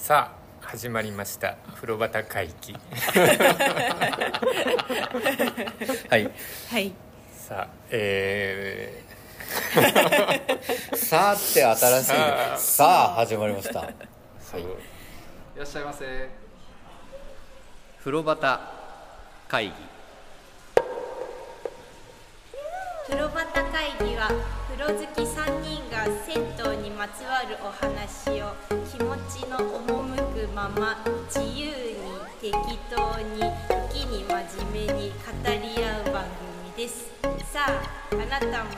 [0.00, 0.32] さ
[0.62, 1.58] あ始まりました。
[1.74, 2.72] 風呂旗会議
[6.08, 6.30] はい。
[6.70, 6.92] はい。
[7.30, 9.02] さあえ
[10.96, 12.06] さあって新しい。
[12.06, 12.56] さあ。
[12.56, 13.80] さあ始まりました。
[13.80, 13.92] ー、
[14.40, 14.60] そう。
[14.62, 14.64] い
[15.58, 16.30] らっしゃいませ。
[17.98, 18.60] 風呂旗
[19.48, 19.72] 会議
[23.10, 24.30] 風呂旗会議は
[24.70, 28.54] 風呂好き3人が銭湯にまつわるお話を
[28.88, 30.96] 気持ちの赴くまま
[31.26, 31.72] 自由に
[32.40, 32.54] 適
[32.88, 33.42] 当に
[33.90, 34.30] 時に真
[34.72, 37.10] 面目に語り合う番組です。
[37.52, 37.82] さあ
[38.12, 38.70] あなたも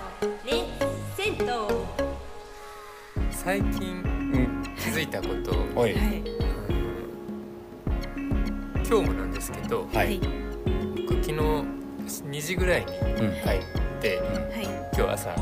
[0.46, 0.64] ね
[1.14, 1.84] 銭湯を。
[3.30, 5.92] 最近うん気づいたこと、おい。
[5.92, 6.22] はい。
[8.88, 10.18] 今日もなんですけど、はい。
[11.06, 12.96] 僕昨日2時ぐらいに帰っ
[14.00, 14.24] て、は
[14.60, 14.64] い。
[14.94, 15.34] 今日朝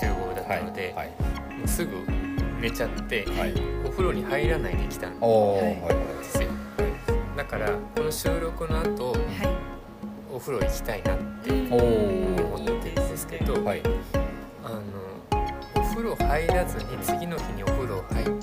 [0.00, 1.08] 集合だったので、はい。
[1.56, 1.92] もうすぐ
[2.60, 3.54] 寝ちゃって、はい。
[3.86, 5.18] お風呂に入らないで来たんで
[6.22, 6.48] すよ。
[7.36, 9.20] だからこの収録の後はい。
[10.32, 13.82] お風呂行きたいなってお思ってるんですけど、はい。
[14.64, 14.80] あの
[15.76, 18.33] お風呂入らずに次の日にお風呂入っ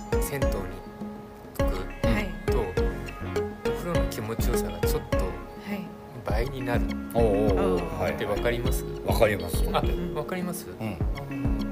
[6.42, 6.82] 倍になる。
[6.82, 8.84] って分かります？
[9.06, 9.64] わかります。
[9.72, 10.14] あん。
[10.14, 10.98] 分かります、うん。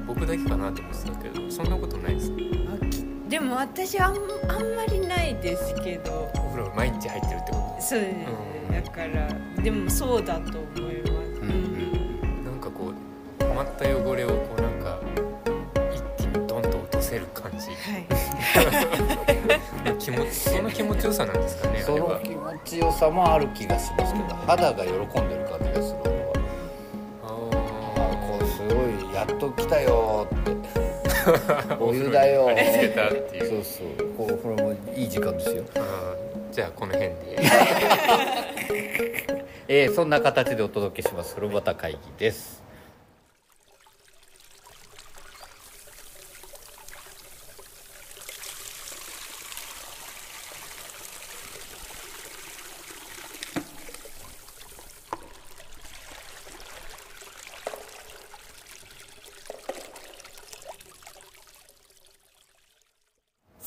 [0.05, 2.31] 僕だけかなと思ってたけどそんなことないです。
[3.27, 4.15] でも私あん
[4.47, 6.29] あんまりないですけど。
[6.35, 9.27] お風呂毎日入ってるってこそう、うんだから
[9.63, 14.99] でもそうだと思います、うんうんとなんかこう溜まった汚れをこうなんか
[15.91, 17.67] 一気にドンと落とせる感じ。
[17.67, 18.18] はい
[19.97, 24.97] 気持ちその気持ちよさなんですかねあその気持ちよさもある気がしますけど肌が喜ん
[25.29, 26.19] でる感じがする俺は。
[27.23, 27.29] ああ
[28.17, 28.73] こうすご
[29.11, 30.51] いやっと来たよーって。
[31.75, 32.49] ー お湯だよ
[33.39, 33.87] そうそう。
[34.17, 35.63] こうこれもいい時間ですよ。
[36.51, 37.15] じゃあこの辺で。
[39.71, 42.58] えーそんな形でお届けします風呂旗会議です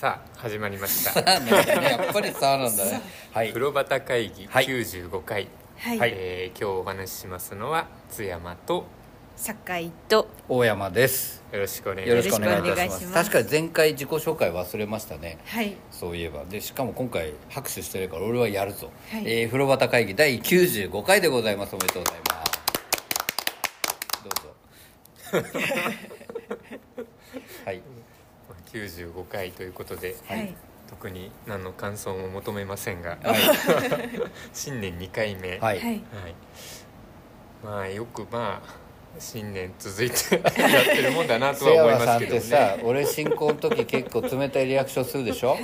[0.02, 1.20] さあ始まりました。
[1.30, 3.00] やっぱりさあなんだね。
[3.30, 3.50] はい。
[3.50, 4.66] 風呂旗会議はい。
[4.66, 5.46] 95回、
[5.78, 6.12] はい、はい。
[6.16, 8.84] えー今日お話ししますのは津山と
[9.36, 11.44] 酒井と大山です。
[11.52, 13.12] よろしくお願いします。
[13.12, 15.38] 確かに前回自己紹介忘れましたね。
[15.46, 15.76] はい。
[15.92, 16.42] そういえば。
[16.46, 19.22] でしかも今回拍手してるから俺はやるぞ、はい。
[19.24, 21.76] えー風呂旗会議第95回でございます。
[21.76, 22.52] おめでとうございます。
[25.32, 25.48] どうぞ。
[27.64, 27.80] はい
[28.72, 30.54] 95回ということで、はい。
[30.88, 33.36] 特に何の感想も求めませんがはい。
[34.52, 35.52] 新年2回目。
[35.52, 35.78] はい、はい。
[35.78, 36.02] はい。
[37.64, 38.82] まあよくまあ
[39.18, 40.14] 新年続いて
[40.60, 45.58] やってるもんだなと瀬は思い山さんってますけどさね俺進行の時結構冷たいリアクションするでしょ、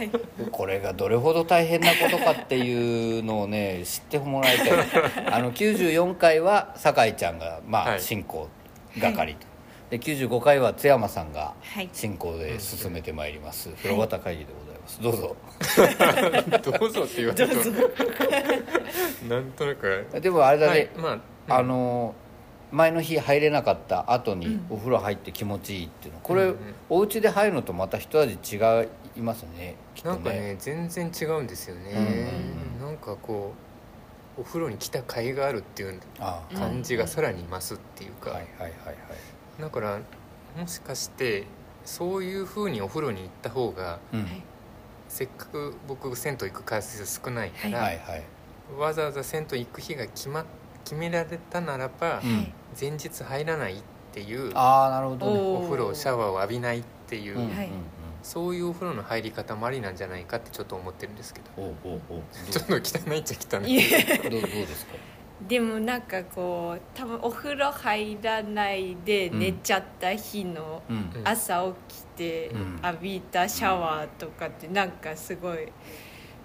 [0.53, 4.69] これがどれほど大変なことかっていうのをね知ってもらいたい。
[5.31, 8.01] あの94回は酒井ちゃんがまあはい。
[8.01, 8.49] 進行
[9.01, 9.47] 係と、
[9.91, 11.89] で95回は津山さんがはい。
[11.93, 15.03] 進行で進めてまいります、風呂旗会議でございます。
[15.03, 15.37] どうぞ。
[16.79, 17.71] どうぞって言われると
[19.35, 20.07] なんとなく。
[20.21, 22.15] でもあれだね、はいまああの
[22.71, 26.21] 前の日入れなかった後にお風呂入って気持ちいいっていうの。
[26.21, 26.57] これ、うんうん。
[26.91, 28.57] お家で入るのとまた一味違
[29.17, 29.77] いますね。
[29.95, 32.29] きっとなんかね全然違うんですよね、
[32.81, 32.87] うん。
[32.87, 33.55] なんかこ
[34.37, 36.55] うお風呂に来た甲斐があるっていうああ。
[36.55, 38.97] 感じがさらに増すっていうか、はいはいはいはい
[39.61, 39.99] だから
[40.57, 41.45] もしかして
[41.85, 44.27] そういう風にお風呂に行った方がうん。
[45.09, 48.23] せっかく僕銭湯行く回数少ないから、はいはい
[48.79, 50.45] わざわざ銭湯行く日が決ま
[50.85, 52.53] 決められたならば、うん。
[52.79, 53.83] 前日入らないっ
[54.13, 55.41] ていうああなるほどね。
[55.41, 57.39] おお風呂シャワーを浴びないっていう、
[58.23, 61.47] そういうお風呂の入り方もありなんじゃないかってちょっと思ってるんですけど。
[61.57, 62.23] おうおうおう。
[62.51, 62.79] ちょっと汚
[63.15, 64.31] いっちゃ汚い。
[64.31, 64.93] どうですか？
[65.47, 70.83] でもなんかこう多分お風呂入らないで寝ちゃった日の
[71.25, 72.81] 朝起きてうん。
[72.83, 75.69] 浴びたシャワーとかってなんかすごい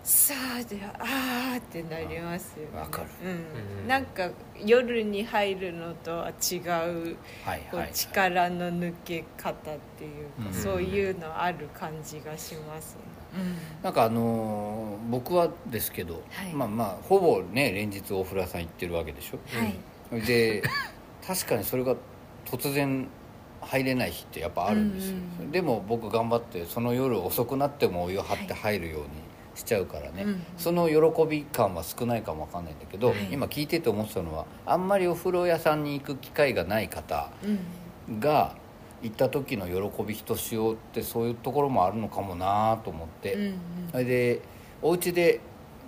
[0.04, 2.78] さあであーってなりますよね。
[2.78, 3.08] わかる。
[3.24, 3.82] うん。
[3.82, 3.88] うん。
[3.88, 4.30] なんか
[4.66, 7.16] 夜に入るのとは違うはい
[7.46, 9.54] はいこう力の抜け方っ
[9.98, 10.54] ていうか、うん。
[10.54, 13.42] そういうのある感じがしますね、
[13.82, 16.54] なんかあのー僕はですけど、はい。
[16.54, 19.40] まあまあほぼね連日お風呂屋さん行ってるわけでしょ。
[19.58, 19.66] は
[20.20, 20.22] い。
[20.22, 20.64] で
[21.26, 21.96] 確かにそれが
[22.46, 23.08] 突然
[23.62, 29.08] 入れない日ってやっぱあるんですよ、うんでも僕頑張ってその夜遅くなってもお湯を張って入るように
[29.56, 30.44] しちゃうからね、うん。
[30.58, 37.30] その喜び感は少ないかもわかんないんだけど、はい今聞いてて思ってたのはあんまりお風呂屋さんに行く機会がない方
[38.08, 38.20] うん。
[38.20, 38.56] が
[39.02, 43.56] 行った時の喜びひとしおってそういうところもあるのかもなと思って、うん
[43.92, 44.42] それで
[44.82, 45.40] お家で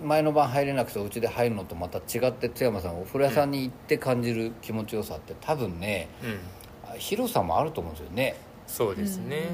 [0.02, 6.98] 前の晩入れなくてお家で入るのとまた違って津山さんお風呂屋さんに行って感じる気持ちよさって多分ねうん。
[6.98, 8.36] 広さもあると思うんですよね
[8.66, 9.48] そうですね、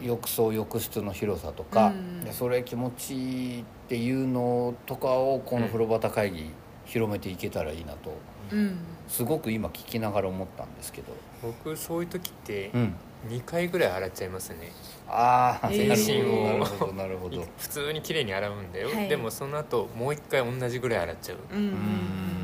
[0.00, 0.06] うん。
[0.06, 2.24] 浴槽浴室の広さとか、うん。
[2.24, 6.50] でそれ気持ちいいっていうのとかをこの風呂端会議
[6.84, 8.12] 広めていけたらいいなと
[8.52, 8.78] うん。
[9.08, 11.12] すごく今聞きながら思ったんですけど、
[11.42, 12.94] 僕そういう時ってうん、
[13.28, 14.72] 2回ぐらい洗っちゃいますね。
[15.08, 15.88] ああ、えー。
[15.88, 17.44] なるほどなるほどなるほど。
[17.58, 19.08] 普通に綺麗に洗うんだよ、はい。
[19.08, 21.38] でもその後もう1回同じぐらい洗っちゃう、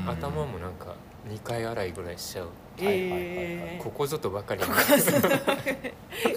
[0.08, 0.94] 頭もなんか
[1.28, 4.62] 2回洗いぐらいしちゃうえーここぞとばかり。
[4.62, 4.68] に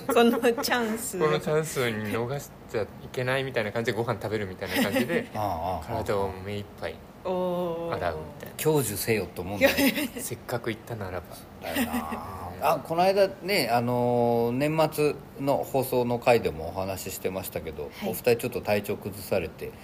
[0.08, 1.18] このチャンス。
[1.20, 6.96] このチャンスに逃しちゃいけないみたいな感じでご飯食べるみたいな感じで 体を目いっぱい。
[7.26, 8.12] 洗うみた
[8.48, 9.78] い享受せよと思うんだよな
[10.22, 11.26] せっかく行ったならば。
[11.62, 12.20] だよな。
[12.62, 18.10] あこの間ねあのー年末の放送の回でもお話ししてましたけど、はい。
[18.10, 19.76] お二人ちょっと体調崩されてはい。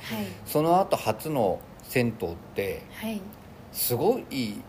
[0.45, 3.21] その後初の銭湯ってはい。
[3.71, 4.61] すごい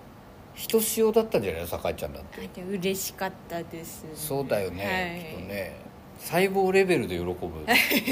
[0.57, 1.61] ひとしおだったんじゃない？
[1.61, 2.63] の酒井ちゃんだって。
[2.63, 5.37] 嬉しかったですそうだよね、はい。
[5.37, 5.77] きっとね。
[6.19, 7.37] 細胞レベルで喜ぶ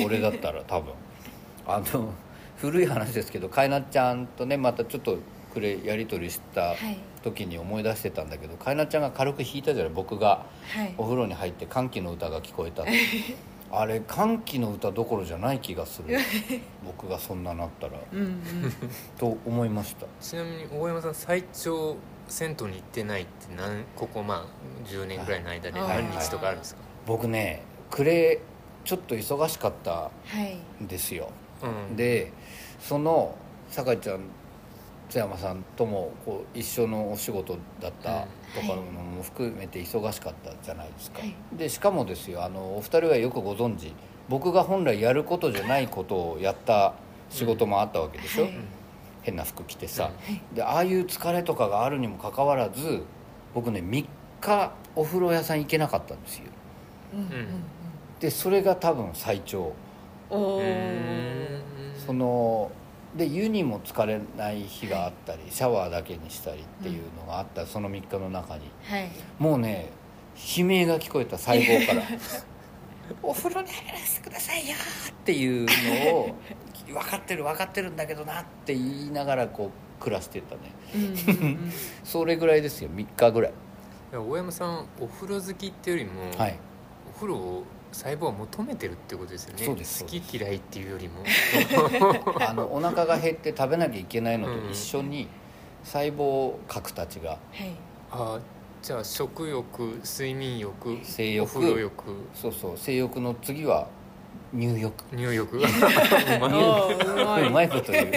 [0.05, 0.93] 俺だったら多分。
[1.67, 2.13] あの
[2.59, 5.19] 古い話ですけどかいなちゃんとねまたちょっと
[5.53, 6.99] くれやり取りしたはい。
[7.23, 9.93] 時に思い出してたんだけどかいなちゃんが軽く弾いたじゃない？
[9.95, 10.95] 僕がはい。
[10.99, 12.85] お風呂に入って歓喜の歌が聞こえた
[13.73, 16.17] あれ歓喜の歌どころじゃない気がする。
[16.85, 17.95] 僕がそんななったら。
[18.13, 18.43] うんうん。
[19.19, 20.07] と思いました。
[20.21, 21.97] ちなみに大山さん最長
[22.29, 26.05] 銭湯に行ってないって何ここまあ10年ぐらいの間ではい。
[26.05, 28.41] 何日とかあるんですか、僕ね暮れ
[28.85, 30.83] ちょっと忙しかったはい。
[30.83, 31.31] んですよ。
[31.63, 31.97] うん。
[31.97, 32.33] で
[32.81, 33.35] その
[33.71, 34.21] 酒井ちゃん
[35.09, 41.35] 津山さんともこう一緒のお仕事だったとかのも含めて忙しかったじゃないですか、はい。
[41.53, 43.93] でしかもですよあのお二人はよくご存知。
[44.29, 46.95] 僕が本来やることじゃないことをやった
[47.29, 48.53] 仕事もあったわけでしょ、はい
[49.25, 53.03] 変な服着てさ、はいでああいう疲れとかがあるにもかかわらず
[53.55, 54.07] 僕ね3
[54.41, 56.45] 日お風呂屋さん行けなかったんですよ。
[57.15, 57.21] うん。
[57.21, 57.29] うん
[58.21, 59.75] でそれが多分最長。
[60.31, 62.71] その
[63.17, 68.71] で湯にも疲れない日があったりシャワーだけにしたりっていうのがあった、その3日の中に。
[68.85, 69.11] はい。
[69.39, 69.91] もうね
[70.59, 72.03] 悲鳴が聞こえた細胞から
[73.23, 74.75] 「お風呂に入らせてくださいよ」
[75.11, 75.67] っていう
[76.11, 76.35] のを
[76.95, 79.71] 「分かってる分かってるんだけどな」って言いながらこ
[80.01, 80.61] う暮らしてたね。
[80.95, 81.73] うんうんうん
[82.05, 83.51] それぐらいですよ3日ぐらい。
[83.51, 86.59] いや大山さんお風呂好きっていうよりも、はい。
[87.09, 89.65] お風呂を細胞は求めてるってことですよね。
[89.65, 91.25] そうです好き嫌いっていうよりも。
[92.47, 95.29] あのお腹が減って食べなきゃいけないのと一緒に
[95.85, 97.31] 細胞核たちが。
[97.31, 97.39] はい。
[98.11, 98.41] あ
[98.83, 101.49] じゃあ食欲睡眠欲性欲。
[101.49, 102.05] お風呂欲。
[102.35, 103.89] そうそう性欲の次は
[104.55, 107.47] 入浴入浴うまい。
[107.47, 108.13] うまいこと言う。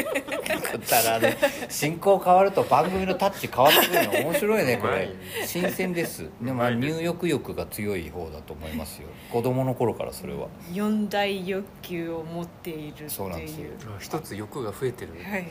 [0.87, 1.35] たらね
[1.69, 5.09] 進行変わると番組のタッチ変わってくるの面白いねこれ。
[5.45, 6.29] 新鮮です。
[6.41, 9.07] でもまあ入浴欲が強い方だと思いますよ。
[9.31, 10.47] 子供の頃からそれは。
[10.71, 13.09] 四大欲求を持っているっていう。
[13.09, 13.71] そうなんですよ。
[13.87, 15.47] あ一つ欲が増えてる、はい。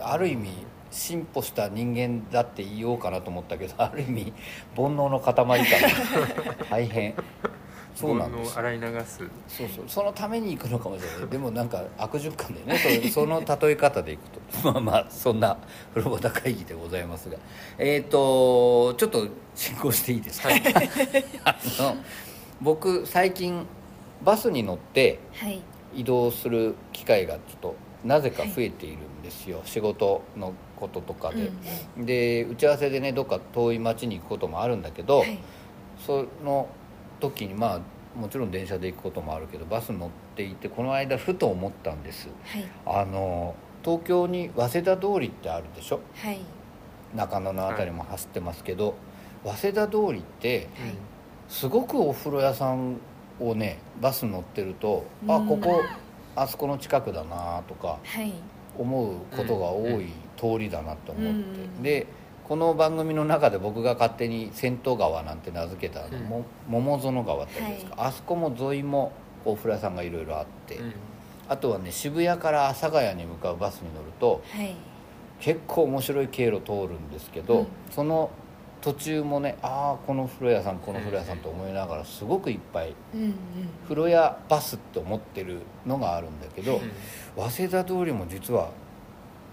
[0.00, 0.50] ある意味
[0.90, 4.32] 進歩した人間だって言おうかなと思ったけどある意味
[4.74, 5.56] 煩悩の塊かな
[6.68, 7.14] 大変
[8.00, 8.58] そうなんです。
[8.58, 9.18] 洗い流す。
[9.46, 9.84] そうそう。
[9.86, 11.28] そのために行くのかもしれない。
[11.28, 12.78] でもなんか悪循環でね。
[12.78, 14.40] それ その例え方でいくと。
[14.72, 15.58] まあまあそんな
[15.94, 17.36] 風呂端会議でございますが。
[17.78, 20.48] えっ、とちょっと進行していいですか、
[21.44, 21.96] あの
[22.60, 23.66] 僕最近
[24.22, 25.60] バスに乗ってはい。
[25.92, 31.50] 移動する機会がちょっとなぜか増えているんですよ、仕事のこととかで、
[31.98, 35.38] で打ち合わせでねどっか遠い町に行くこともあるんだけど、はい。
[36.06, 36.68] その
[37.20, 37.80] 時にまあ
[38.18, 42.28] もちろん電車で行くこともあるけどバス乗っていてこの間ふと思ったんです。
[42.44, 42.64] はい。
[42.84, 46.00] あの東京に早稲田通りってあるでしょ？
[46.16, 46.38] はい。
[47.14, 48.94] 中野の辺りも走ってますけど、
[49.44, 50.94] 早稲田通りってはい。
[51.48, 52.96] すごくお風呂屋さん
[53.40, 55.46] をねバス乗ってると、あうん。
[55.46, 55.82] ここ
[56.36, 58.32] あそこの近くだなとかはい。
[58.78, 61.82] 思うことが多い通りだなと思って、うん。
[61.82, 62.06] で
[62.50, 69.12] この番組の中で僕が勝手に銭湯川なんて名付けたうんも桃園川ってあるじゃないですか、あそこも沿いも
[69.44, 70.92] お風呂屋さんがいろいろあって、うん。
[71.48, 74.74] あとはね渋谷から阿佐ヶ谷に向かうバスに乗るとはい。
[75.38, 77.66] 結構面白い経路通るんですけど、うん。
[77.88, 78.32] その
[78.80, 83.34] 途中もねああこの風呂屋さんこの風呂屋さんと思いながらすごくいっぱいうんうん。
[83.84, 87.48] 風呂屋バスって思ってるのがあるんだけど、うん。
[87.48, 88.70] 早稲田通りも実は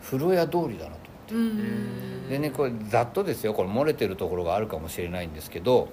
[0.01, 2.29] 風呂屋通りだなとうんうん。
[2.29, 3.53] でねこれざっとですよ。
[3.53, 5.89] これ漏れてるところがあるかもしれないんですけど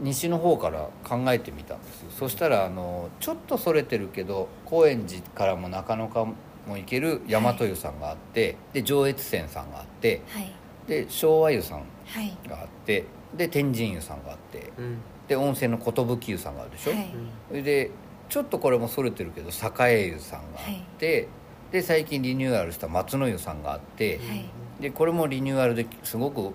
[0.00, 2.10] 西の方から考えてみたんですよ。
[2.10, 6.34] そしたらあのちょっとそれてるけど高円寺からも中野かも
[6.66, 10.52] 行ける大和湯さんがあって、で上越線さんがあってはい。
[10.88, 11.84] で昭和湯さんは
[12.22, 13.04] いがあって
[13.36, 14.98] で天神湯さんがあってうん。
[15.28, 17.10] で温泉の寿湯さんがあるでしょ、はい。
[17.48, 17.90] それで
[18.28, 19.50] ちょっとこれもそれてるけど
[19.86, 21.28] 栄湯さんがあって、
[21.74, 24.48] で最近リニューアルした松の湯さんがあって、はい。
[24.80, 26.52] でこれもリニューアルですごく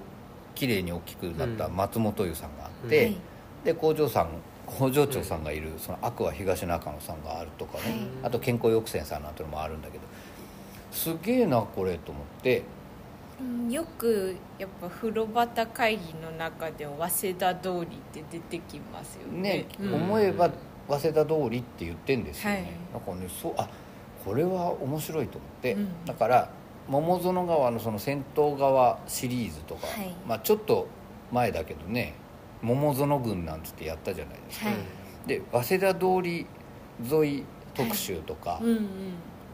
[0.55, 1.75] 綺麗に大きくなったうん。
[1.75, 3.17] 松本湯さんがあっうんて、はい。
[3.65, 4.29] で工場さん
[4.65, 7.99] 工場長さんがいるそのアクア東中野さんがあるとかね、はい。
[8.23, 10.05] あと健康抑制さんなんてのもあるんだけど
[10.89, 12.63] すげえなこれと思って。
[13.41, 19.41] うんよくやっぱ風呂旗会議の中では早稲田通りって出てきますよね。
[19.41, 19.93] ね、うん。
[19.95, 20.49] 思えば
[20.87, 22.55] 早稲田通りって言ってんですよね、
[22.93, 23.03] はい。
[23.05, 23.67] なんかねそうあ
[24.25, 26.05] これは面白いと思って、うん。
[26.05, 26.51] だから
[26.87, 30.13] 桃園川のその銭湯川シリーズとか、はい。
[30.27, 30.87] まあちょっと
[31.31, 32.15] 前だけどね
[32.61, 34.77] 桃園郡なんつってやったじゃないですか、はい。
[35.27, 36.47] で早稲田通り
[37.09, 38.87] 沿い特集とか、うんうん。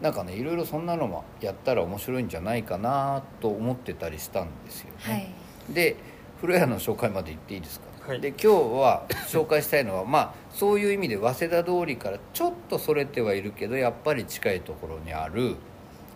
[0.02, 5.74] なんかねいろいろそんなのもやったら面白いんじゃないかなと思ってたりしたんですよね、はい。
[5.74, 5.96] で
[6.42, 8.20] 風呂屋の紹介まで言っていいですか、はい。
[8.22, 15.56] で今日は紹介したいのは まあそういう意味で早稲田通りからちょっとそれてはいるけどやっぱり近いところにある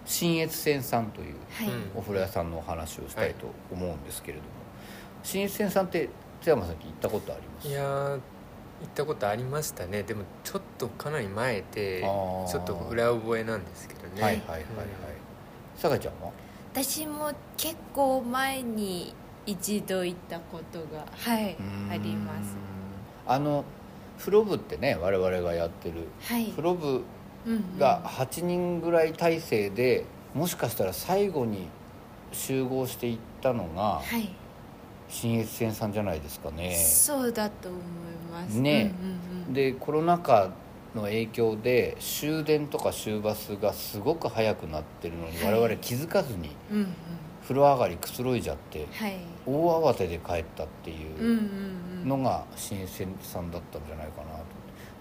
[0.05, 1.67] 信越線さんというはい。
[1.67, 1.91] うん。
[1.96, 4.50] お風呂屋さんのお話をしたいと思うんですけれども、
[5.24, 6.10] 信越線さんって
[6.41, 7.67] 津山さん行ったことあります？
[7.67, 8.19] いやー
[8.81, 10.03] 行ったことありましたね。
[10.03, 14.22] でもちょっとかなり前でちょっと裏覚えなんですけどね。
[14.22, 14.65] はいはいはいはい。
[15.75, 16.31] さかちゃんは？
[16.74, 19.13] 私も結構前に
[19.46, 21.55] 一度行ったことがはい
[21.91, 22.55] あります。
[23.25, 23.63] あの
[24.17, 26.08] 風呂部ってね我々がやってる。
[26.22, 26.48] はい。
[26.48, 27.03] 風呂部
[27.77, 31.67] が8人ぐらい体制でもしかしたら最後に
[32.31, 34.29] 集合していったのがはい。
[35.08, 36.75] 信越線さんじゃないですかね。
[36.75, 37.81] そうだと思い
[38.31, 38.60] ます。
[38.60, 38.93] ね。
[39.01, 39.53] うんうんうん。
[39.53, 40.51] でコロナ禍
[40.93, 45.53] の影響で終電とか終バスがすごく早くなってるのにはい。
[45.53, 46.50] 我々気づかずに
[47.50, 49.18] 風呂上がりくつろいじゃってはい。
[49.48, 50.96] 大慌てで帰ったってい
[52.03, 54.46] うのが新鮮さんだったんじゃないかなと。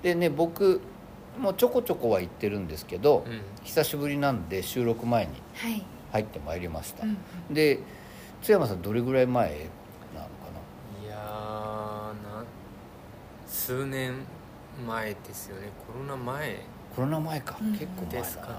[0.02, 0.80] でね僕
[1.38, 3.42] もちょこちょこは行ってるんですけどうん。
[3.64, 5.84] 久しぶりなんで収録前にはい。
[6.10, 7.18] 入ってまいりました、うん
[7.50, 7.80] で
[8.40, 9.48] 津山さんどれぐらい前
[10.14, 10.30] なのか
[11.04, 11.18] いやー
[12.22, 12.44] な
[13.46, 14.14] 数年
[14.86, 15.68] 前ですよね。
[15.86, 16.52] コロナ前。
[16.52, 16.58] な
[16.94, 17.72] コロナ前か、うん。
[17.72, 18.20] 結構前だな。
[18.22, 18.54] ですかね、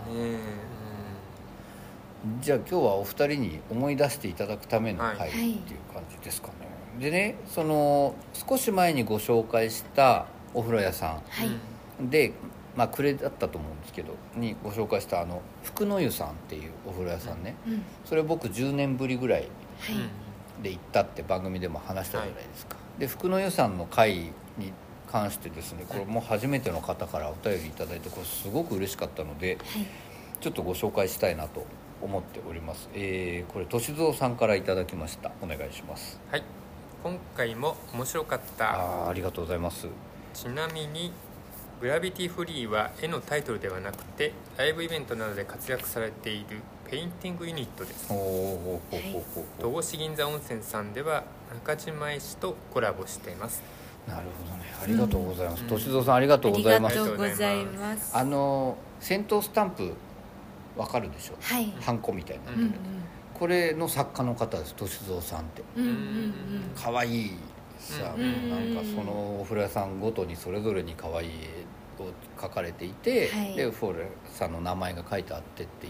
[2.41, 5.17] じゃあ今日はお二人に思い出していただくためのはい。
[5.17, 6.53] 回っていう感じですかね、
[6.99, 11.47] でねその少し前にご紹介したお風呂屋さはい。
[11.47, 12.33] うんんで
[12.75, 17.83] まあ暮れだったと思うんですけどにご紹介したあの福の湯さんっていうお風呂屋さんね、うん。
[18.05, 19.49] それ僕10年ぶりぐらいはい。
[20.63, 24.73] で行ったって番組でも話したじゃないですか、で福の湯さんの会に
[25.09, 29.85] 関してですねこれも初めての方からお便りいただいてこれすごく嬉しかったのではい。
[30.41, 31.65] ちょっとご紹介したいなと
[32.01, 32.89] 思っております。
[32.93, 35.31] えー、これ歳三さんからいただきました。
[35.41, 36.19] お願いします。
[36.31, 36.43] はい。
[37.03, 38.73] 今回も面白かった。
[38.73, 39.87] あーありがとうございます。
[40.33, 41.11] ちなみに
[41.81, 48.11] グラビティフリーは絵のタイトルではなくてライブイベントなどで活躍されているペインティングユニットです。
[48.11, 49.43] おーほうほうほうほう。
[49.71, 53.63] ほ戸越銀座温泉さんでは中島絵師とコラボしています。
[54.07, 54.65] うなるほどね。
[54.83, 55.63] ありがとうございます。
[55.63, 55.69] うん。
[55.69, 56.99] 歳三さんありがとうございます。
[56.99, 58.17] ありがとうございます。
[58.17, 59.93] あの銭湯スタンプ
[60.79, 61.35] わかるでしょ？
[61.41, 61.73] はい。
[61.81, 62.73] ハンコみたいな、うんうん。
[63.33, 65.63] これの作家の方です歳三さんって。
[65.75, 67.11] うんうんうん。
[67.11, 67.31] い
[67.77, 68.49] さ、うん。
[68.49, 71.29] なんかそのお風呂屋さんごとにそれぞれに可愛い
[71.99, 72.07] 絵を
[72.37, 73.55] 描かれていて、はい。
[73.55, 75.89] でフォーレさんの名前が書いてあってってい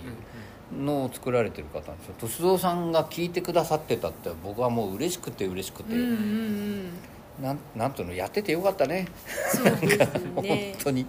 [0.80, 2.16] うのを作られてる方なんですよ。
[2.20, 6.90] 歳三さんが聞いてくださってたって僕はもう嬉しくて嬉しくて、うんうんうん。
[7.44, 8.14] なんなんていうの？
[8.16, 9.08] やっててよかったね。
[9.54, 11.06] そうです本ね当に。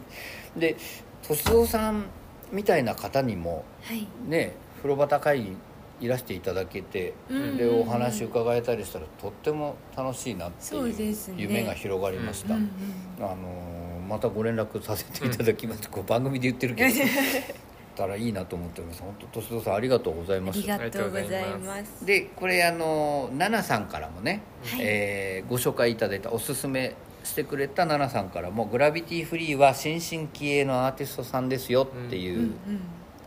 [0.57, 0.77] で
[1.23, 2.05] 歳三さん
[2.53, 4.07] みたいな方にもはい。
[4.29, 5.57] ね風呂旗会議
[6.01, 7.57] いらしていただけて、うん。
[7.57, 12.71] でお話伺えたりしたらとっても楽しいなっていう夢が広がりました、うん
[13.19, 13.81] うんあのー
[14.11, 16.95] またご連絡させていただきます、こう番組で言ってるけど。
[17.97, 19.03] たらいいなと思ってます。
[19.03, 20.59] 本当歳三さんありがとうございます。
[20.59, 22.05] ありがとうございます。
[22.05, 24.81] でこれあの奈々さんからもね、はい。
[24.81, 32.55] えーご紹介いただいたおすすめしてくれた奈々さんからも「グラビティフリーは新進気鋭のアーティストさんですよ」っていう、うんうん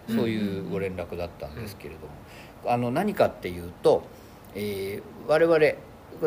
[0.05, 4.03] そういうご連絡だったんですけれども、あの何かっていうと、
[4.53, 5.57] えー我々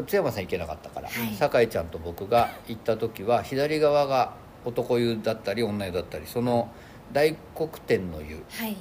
[0.07, 1.35] 津山さん行けなかったから、はい。
[1.35, 4.33] 酒井ちゃんと僕が行った時は左側が
[4.65, 6.71] 男湯だったり女湯だったりその
[7.13, 8.73] 大黒天の湯はい。
[8.73, 8.77] っ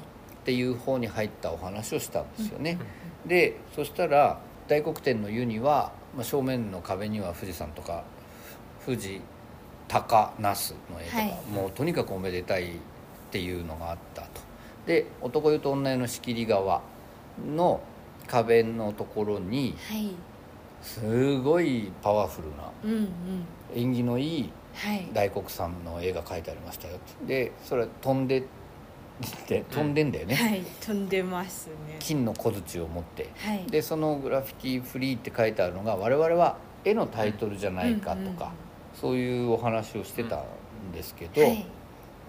[0.46, 2.77] ていう方に入ったお話をしたんですよね、
[3.25, 8.04] でそしたら大黒天の湯には、まあ、正面の壁には富士山とか
[8.86, 9.20] 富士
[9.88, 11.38] 高那須の絵とか、はい。
[11.51, 12.77] もうとにかくおめでたいっ
[13.32, 14.27] ていうのがあったと。
[14.86, 16.82] で男湯と女湯の仕切り側
[17.56, 17.82] の
[18.27, 20.12] 壁のところにはい。
[20.82, 23.10] すごいパワフルなうんうん。
[23.75, 25.10] 縁起のいいはい。
[25.13, 28.44] 大黒さんの絵が描いてありましたよでそれ飛んでっ
[29.48, 30.62] て飛んでんだよね、はい。
[30.82, 31.96] 飛んでますね。
[32.00, 33.30] 金の小槌を持って。
[33.38, 33.63] はい。
[33.70, 38.51] でそのグラフィティフリーって書いてあるのが我々は絵のタイトルじゃないかとか、
[39.06, 41.64] そういうお話をしてたんですけど、はい。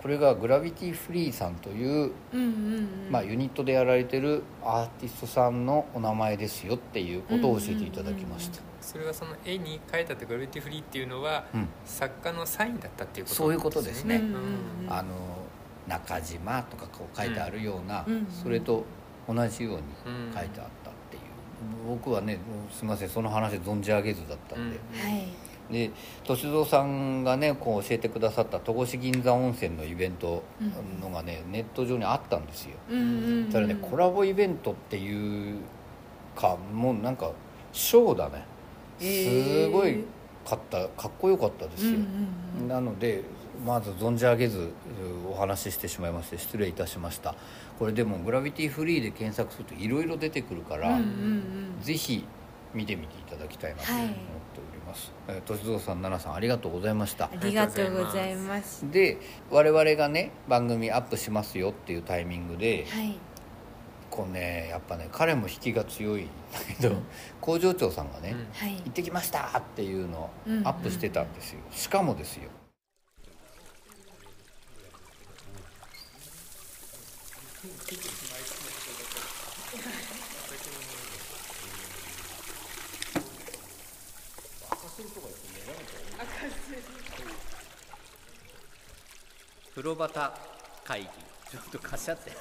[0.03, 2.89] これがグラビティフリーさんという、うんうんうん。
[3.11, 11.69] まあ、ユニットでやられてるアーティストさんのお名前ですよっていうことを教えていただきました、それはその絵に描いてあったグラビティフリーっていうのは、うん。
[11.87, 14.17] 作家のサインだったっていうことそういうことですね。
[14.17, 14.41] うんうんうん。
[14.91, 15.15] あの
[15.89, 18.85] 中島とかこう書いてあるような、うんうんそれと
[19.27, 19.83] 同じように
[20.35, 21.23] 書いてあったっていう、
[21.89, 22.39] 僕はね
[22.71, 25.91] すみませんその話存じ上げずだったんで、はいで
[26.25, 30.43] 歳三さんがねこう教えてくださった戸越銀座温泉のイベント
[31.01, 33.51] のがね、ネット上にあったんですよ、うんうんうん。
[33.51, 35.57] ただねコラボイベントっていう
[36.37, 37.33] かもうなんか
[37.73, 38.45] ショーだね。
[38.99, 40.05] すごい
[40.45, 41.99] かったかっこよかったですよ、
[42.69, 43.25] なので
[43.67, 44.71] まず存じ上げずう
[45.33, 47.35] お話ししてしまいまして失礼いたしました。
[47.79, 51.83] これでもグラビティフリーで検索するといろいろ出てくるから、うんうんうん。
[51.83, 52.25] ぜひ
[52.73, 54.56] 見てみていただきたいなとはい思って
[54.97, 57.27] ます、えー歳三さん奈々さんありがとうございました。
[57.27, 58.91] ありがとうございます。
[58.91, 59.19] で
[59.51, 63.19] 我々がね番組アップしますよっていうタイミングで、はい。
[64.11, 66.23] こうねやっぱね彼も引きが強い。
[66.23, 66.27] ん。
[66.27, 66.31] だ
[66.81, 66.95] けど、
[67.41, 68.47] 工場長さんがね、うん。
[68.53, 68.77] はい。
[68.77, 70.67] 行ってきましたっていうのをうん。
[70.67, 72.49] アップしてたんですよ、しかもですよ
[89.77, 90.11] 風呂端
[90.85, 91.09] 会議。
[91.51, 92.31] ちょっとかしゃって。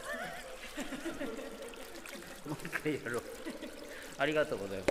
[2.47, 3.23] もう一回やろう。
[4.17, 4.89] ありがとうございます。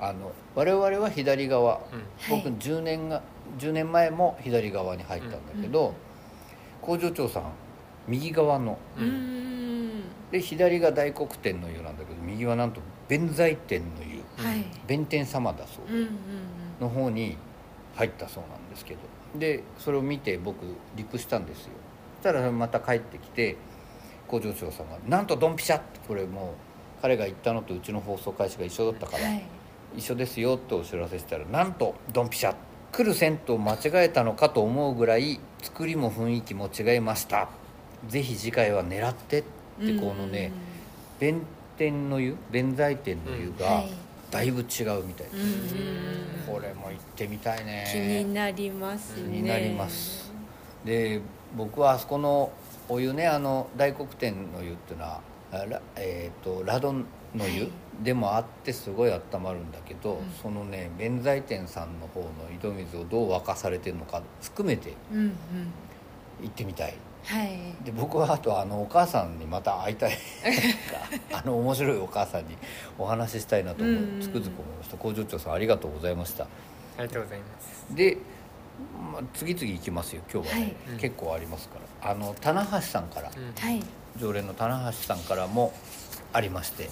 [0.00, 2.02] あの我々は左側、うん。
[2.30, 3.20] 僕10年が
[3.58, 5.92] 10年前も左側に入ったんだけど、
[6.80, 7.52] 工場長さん
[8.08, 8.78] 右側の。
[8.96, 9.04] うん。
[9.04, 10.02] うん。
[10.30, 14.22] で左が大黒天の湯なんだけど右はなんと弁財天の湯。
[14.42, 14.64] はい。
[14.86, 16.08] 弁天様だそううんうん。
[16.80, 17.36] の方に
[17.96, 19.00] 入ったそうなんですけど。
[19.38, 20.58] でそれを見て僕
[20.94, 21.72] リプしたんですよ。
[22.22, 23.56] そしたらまた帰ってきて
[24.28, 26.54] 工場長さんが「なんとドンピシャ!」ってこれも
[26.98, 29.42] う彼が言ったのとうちの放送開始が一緒だったから、はい。
[29.96, 32.54] 一緒ですよってお知らせしたらなんとドンピシャ
[32.92, 37.48] 来る銭湯間違えたのかと思うぐらい作りも雰囲気も違いました。
[38.08, 40.52] ぜひ次回は狙ってってこのね
[41.18, 41.42] 弁
[41.78, 43.90] 天の湯弁財天の湯がはい
[44.36, 47.84] だいぶ違うみたいです、うんうんこれも行ってみたいね。
[47.90, 49.22] 気になりますね。
[49.24, 50.32] 気になります。
[50.84, 51.20] で
[51.56, 52.52] 僕はあそこの
[52.88, 55.20] お湯ねあの大黒天の湯っていうのは
[55.50, 57.72] あラ,、えー、とラドンの湯、はい。
[58.04, 65.32] でもあってすごい温まるんだけど、そのね弁財天さんの方の井戸水をどう沸かされてるのか含めてうんうん。
[66.42, 66.94] 行ってみたい
[67.26, 67.84] はい。
[67.84, 70.16] で僕はあとあのお母さんにまた会いたい。
[71.32, 72.56] あの面白いお母さんに
[72.98, 73.96] お話ししたいなと思う。
[74.20, 74.96] つくづく思いました。
[74.96, 76.44] 工場長さんありがとうございました。
[76.44, 76.48] あ
[76.98, 77.86] りがとうございます。
[77.94, 78.18] で、
[79.12, 80.76] まあ、次々行きますよ今日はね、はい。
[80.92, 80.98] うん。
[80.98, 82.10] 結構ありますから。
[82.10, 83.30] あの棚橋さんから。
[83.36, 83.54] うん。
[83.58, 83.82] はい。
[84.18, 85.72] 常連の棚橋さんからも
[86.32, 86.88] ありまして。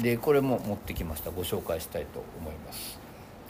[0.00, 1.30] でこれも持ってきました。
[1.30, 2.98] ご紹介したいと思います、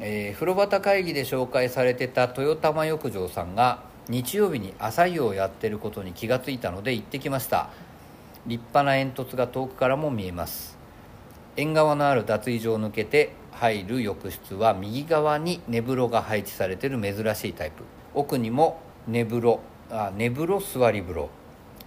[0.01, 7.71] えー風呂端会議で紹介されてた豊玉浴場さんが日曜日に朝湯をやってることに気がついたので行ってきました。
[8.47, 10.77] 立派な煙突が遠くからも見えます。
[11.57, 17.85] 縁側のある脱衣所を抜けて入る浴室は右側に寝風呂が配置されている珍しいタイプ。
[18.15, 19.61] 奥にも寝風呂
[19.91, 21.31] あ寝風呂座り風呂。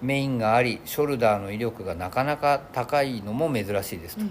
[0.02, 4.26] メインがありショルダーの威力がなかなか高いのも珍しいですと、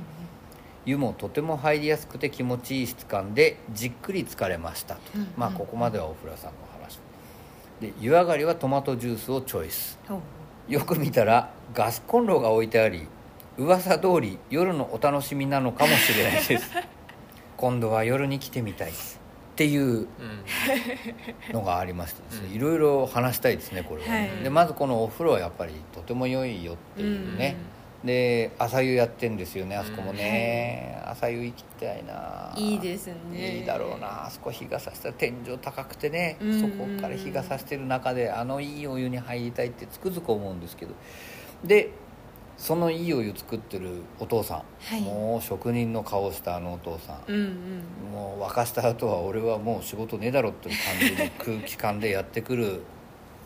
[0.85, 6.74] 湯もとても入りやすくて気持ちいい質感でじっくり疲れましたと、うんまあここまではお風呂さんの話
[7.85, 9.99] で湯上がりはトマトジュースをチョイス。
[10.69, 13.07] よく見たらガスコンロが置いてあり
[13.59, 16.71] 噂通り夜のお楽しみなのかもしれないです。
[17.59, 18.93] 今度は夜に来てみたいっ
[19.55, 20.07] ていううん。
[21.53, 24.31] のがありましてですね、うんいろいろ話したいですねこれは、はい。
[24.43, 27.57] でまずこのお風呂はやっぱりとても良いよっていうね、
[28.05, 32.53] で朝湯やってんですよねあそこもね、朝湯行きたいな。
[32.55, 33.61] いいですね。
[33.61, 34.27] いいだろうな。
[34.27, 36.61] あそこ日がさしたら天井高くてね、うん。
[36.61, 40.93] そこから日がさしてる中であのいいお湯に入りたいってつくづく思うんですけど。
[41.65, 41.91] で
[42.57, 45.01] そのいいお湯作ってるお父さん、はい。
[45.01, 47.83] もう職人の顔したあのお父さん、うんうん。
[48.13, 52.83] もう沸かした後は俺はもう仕事ねえだろっていう感じの空気感でやってくる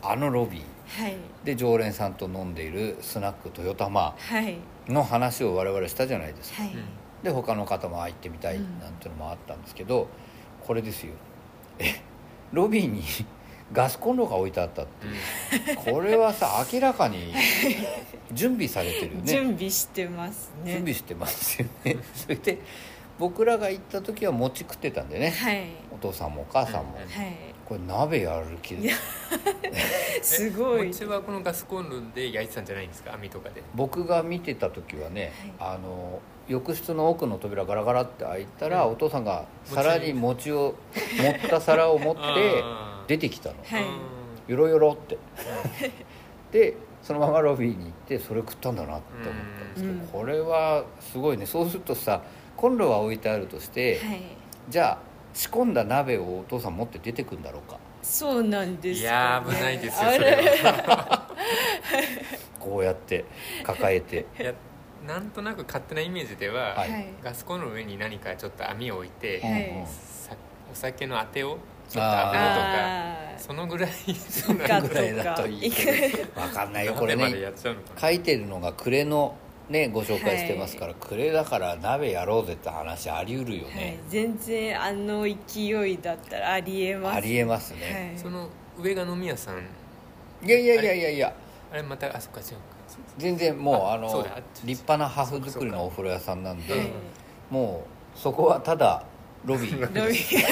[0.01, 0.61] あのロビー。
[1.03, 1.15] はい。
[1.43, 4.57] で常連さんと飲んでいるスナック豊玉はい。
[4.87, 6.75] の話を我々したじゃないですか、はい。
[7.23, 10.07] で他の方も入ってみたいうんなんてのもあったんですけど、
[10.65, 11.13] これですよ。
[11.77, 12.01] え
[12.51, 13.03] ロビーに
[13.71, 17.31] ガスコンロが置いてあったってこれはさ明らかに
[18.31, 19.21] 準備されてるよね。
[19.25, 20.71] 準備してますね。
[20.71, 21.97] 準備してますよね。
[22.15, 22.57] それで
[23.19, 25.29] 僕らが行った時は餅食ってたんでね。
[25.29, 25.67] はい。
[25.91, 27.35] お父さんもお母さんも、うんはい
[27.69, 28.95] これ鍋やる気いや
[30.23, 30.87] すごい。
[30.87, 33.13] 餅はこのガスコンロで焼いてたんじゃないんですか？
[33.13, 33.61] 網とかで。
[33.75, 40.13] 僕が見てた時はね、あの浴室の奥の扉ガラガラって開いたら、うんお父さんが皿に。
[40.13, 40.73] 餅を
[41.21, 42.63] 持った皿を持って
[43.07, 43.55] 出てきたの。
[43.63, 43.85] はい。
[44.51, 45.17] よろよろって。
[46.51, 50.07] でそのままロビーに行ってそれ食ったんだなって思ったんですけど、うん。
[50.07, 51.45] これはすごいね。
[51.45, 52.23] そうするとさ
[52.57, 54.21] コンロは置いてあるとして、はい。
[54.67, 55.08] じゃあ
[55.39, 57.77] 仕込んだ鍋をお父さん持って出てくんだろうか？
[58.03, 61.29] そうなんですいよやー危ないですよあそれれは。
[62.59, 63.23] こうやって
[63.63, 64.25] 抱えて。
[64.37, 64.53] いや
[65.07, 66.91] なんとなく勝手なイメージでは、はい。
[66.91, 69.87] はいガスコンロの上に何かちょっと網を置いて、うんはい。
[69.87, 70.35] さ
[70.69, 76.41] お酒のあてをちょっとあーあぶるとかそのぐらいとかぐらいだといいけど。
[76.41, 78.01] 分かんないよこれ鍋までねやっちゃうのかな。
[78.01, 79.37] 書いてるのが暮れの
[79.69, 83.75] ねご紹介してますから、暮れだから鍋やろうぜって話あり得るよはい。
[83.75, 87.15] ね、全然あの勢いだったらありえます。
[87.17, 88.19] ありえますね、はい。
[88.19, 89.57] その上が飲み屋さん。
[90.45, 91.33] い、やいやいやいやいや。
[91.71, 92.59] あれまたあそっか違うか。
[93.17, 94.25] 全然もうあの
[94.63, 96.87] 立派なハーフ作りのお風呂屋さんなんで、はい
[97.51, 99.03] もうそこはただ
[99.45, 99.81] ロビー。
[99.81, 100.43] ロビー。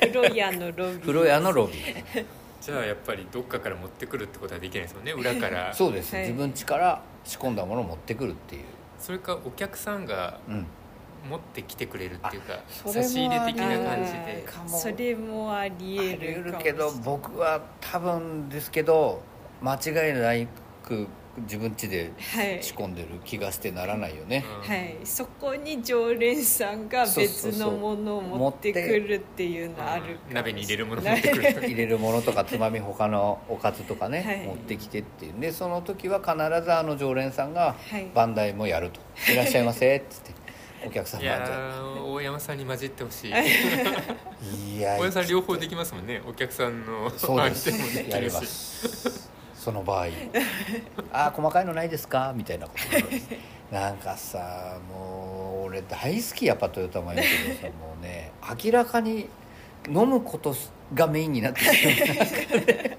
[0.00, 1.00] 風呂屋のロビー。
[1.00, 2.24] 風呂屋のロビー
[2.68, 5.12] じゃあやっぱりどっかから持ってくるってことはできないですもんね。
[5.16, 5.72] 裏から。
[5.72, 6.24] そうです、はい。
[6.24, 8.64] 自分家から仕込んだものを持ってくるっていう、
[8.98, 10.66] それかお客さんがうん、
[11.30, 19.22] 持ってきてくれるっていうかそれも差し入れ的な感じあでそれもありあえるけど僕は多分ですけど
[19.62, 20.46] 間違いない
[20.84, 21.08] く
[21.42, 22.62] 自分家ではい。
[22.62, 31.02] 仕込んでる気がしてならないよね、うんはい、そこに常連さんが別のものを持ってくるっていうのあるかもしれない鍋に入れるもの。
[31.02, 34.46] 持ってくる入れるものとかつまみ他のおかずとかね、はい。
[34.46, 35.40] 持ってきてっていう。
[35.40, 38.10] でその時は必ずあの常連さんがはい。
[38.14, 39.00] 番台もやると
[39.32, 40.32] 「いらっしゃいませ」っつって
[40.86, 43.30] お客さん大山さんに混じってほしい。
[43.30, 44.80] い。
[44.80, 46.22] や大山さん両方できますもんね。
[46.26, 47.70] お客さんのそうです。
[48.08, 49.27] やります
[49.58, 50.06] その場合
[51.12, 52.72] 「あー細かいのないですか?」みたいなこ
[53.70, 58.30] となんかさもう俺大好きやっぱトヨタマ言うけどさもうね
[58.64, 59.28] 明らかに
[59.88, 60.54] 飲むこと
[60.94, 62.98] がメインになってる。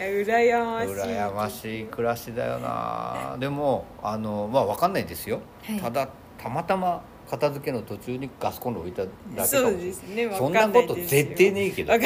[0.00, 0.94] 羨ましい。
[0.94, 3.36] 羨ましい暮らしだよな。
[3.38, 5.80] でもあのまあ分かんないですよ、はい。
[5.80, 11.92] ただたまたま片付けの途中にガスコンロ置いただけかそうれないですねそんなこと絶対ねえけど。
[11.92, 11.98] こ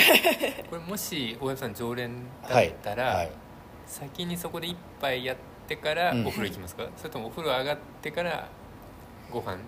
[0.77, 2.17] れもし大山さん常連
[2.49, 3.31] だはいったら、はい
[3.87, 6.27] 先にそこで一杯やってからうん。
[6.27, 8.49] お風呂行きますか、それともお風呂上がってから
[9.31, 9.59] ご飯？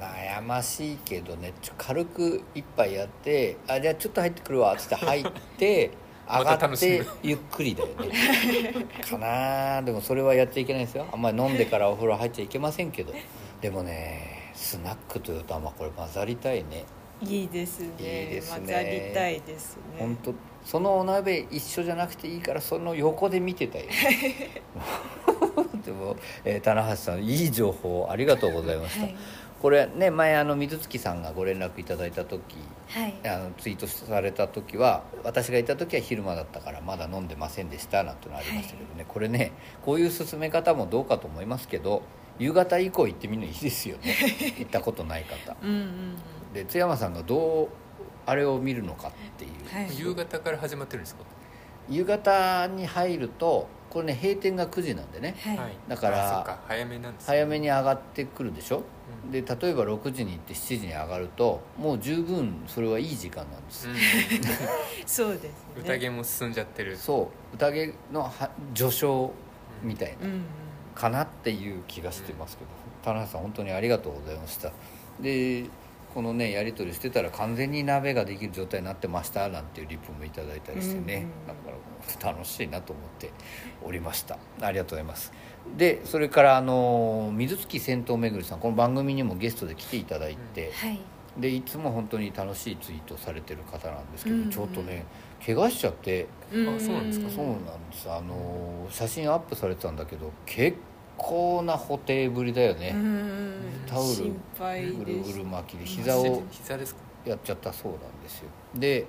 [0.00, 1.54] 悩ましいけどね。
[1.62, 5.24] ちょ軽く一杯やって「あじゃあちょっと入ってくるわ」っつって 入っ
[5.56, 5.90] て
[6.26, 8.12] ま上たがってゆっくりだよね。
[9.08, 11.06] かなでもそれはやっちゃいけないですよ。
[11.12, 13.14] あんまり飲んでからお風呂入っちゃいけませんけど。
[13.60, 16.84] でもねスナックというとあんまこれ混ざりたいね
[17.22, 17.88] いいですね。
[17.98, 18.58] いいですね。
[18.58, 19.82] 混ざりたいですね。
[19.98, 23.84] 本当そのお鍋一緒じゃなくていいからその横で見てたよ
[25.84, 29.16] でも、えー棚橋さんいい情報ありがとうございました、はい。
[29.62, 32.56] これね前あの水月さんがご連絡いただいた時
[32.88, 33.14] はい。
[33.28, 39.52] あのツイートされた時は私がいた時は昼間だったからまだ飲んでませんでしたなんてのありましたけどね、これね
[39.84, 42.02] こういう進め方もどうかと思いますけど
[42.38, 44.14] 夕方以降行ってみるのいいですよね。
[44.58, 45.56] 行ったことない方。
[45.62, 46.16] うんうんうん。
[46.52, 47.68] で津山さんがどう
[48.26, 49.98] あれを見るのかっていう、はい。
[49.98, 51.22] 夕方から始まってるんですか、
[51.88, 55.34] 夕方に入るとこれね閉店が9時なんでね。
[55.38, 56.58] はい、だからあそっか。
[56.66, 57.26] 早めなんですね。
[57.26, 58.82] 早めに上がってくるでしょ？
[59.24, 59.30] うん。
[59.30, 63.88] で例えば6時に行って7時に上がるともう十分それはいい時間なんです、
[65.06, 65.50] そうですね。
[65.76, 66.96] うん、宴も進んじゃってる。
[66.96, 67.54] そう。
[67.54, 69.30] 宴のは序章
[69.82, 70.44] みたいな、うんうん
[70.96, 72.70] かなっていう気がしてますけど、
[73.04, 74.72] 田中さん本当にありがとうございました。
[75.20, 75.66] で
[76.14, 81.70] このねやり取りしてたら完全に鍋ができる状態になってましたなんていうリップもいただいたりしてね、だか
[82.24, 83.32] ら楽しいなと思って
[83.84, 84.38] おりました。
[84.62, 85.32] ありがとうございます。
[85.76, 90.98] でそれからあの水月戦闘めぐりさんこの番組にもゲストで来ていただいて、はい。
[91.38, 95.04] でいつも本当に楽しいツイートされてる方なんですけど、ちょっとね
[95.44, 96.26] 怪我しちゃって。
[96.52, 97.30] あそうなんですか？
[97.30, 98.10] そうなんです。
[98.10, 100.76] あの写真アップされてたんだけど結
[101.16, 103.54] 構な補填ぶりだよね、うん。
[103.86, 104.32] タオル
[104.94, 106.42] ぐるぐる巻きで膝を
[107.24, 108.48] やっちゃったそうなんですよ。
[108.74, 109.06] で